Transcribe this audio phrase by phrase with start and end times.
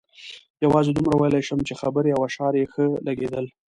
[0.65, 3.45] یوازې دومره ویلای شم چې خبرې او اشعار یې ښه لګېدل.